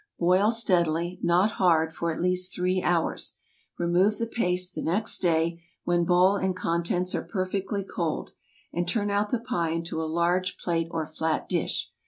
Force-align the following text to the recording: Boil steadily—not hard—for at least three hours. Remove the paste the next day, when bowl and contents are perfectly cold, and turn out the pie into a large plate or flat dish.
Boil 0.17 0.49
steadily—not 0.49 1.51
hard—for 1.51 2.11
at 2.11 2.19
least 2.19 2.55
three 2.55 2.81
hours. 2.81 3.37
Remove 3.77 4.17
the 4.17 4.25
paste 4.25 4.73
the 4.73 4.81
next 4.81 5.19
day, 5.19 5.61
when 5.83 6.05
bowl 6.05 6.37
and 6.37 6.55
contents 6.55 7.13
are 7.13 7.21
perfectly 7.21 7.83
cold, 7.83 8.31
and 8.73 8.87
turn 8.87 9.11
out 9.11 9.29
the 9.29 9.37
pie 9.39 9.69
into 9.69 10.01
a 10.01 10.09
large 10.09 10.57
plate 10.57 10.87
or 10.89 11.05
flat 11.05 11.47
dish. 11.47 11.91